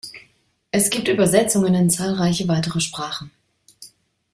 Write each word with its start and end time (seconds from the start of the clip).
Es 0.71 0.89
gibt 0.89 1.09
Übersetzungen 1.09 1.75
in 1.75 1.91
zahlreiche 1.91 2.47
weitere 2.47 2.79
Sprachen. 2.79 3.29